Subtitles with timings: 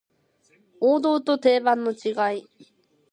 [0.79, 2.49] 王道と定番の違い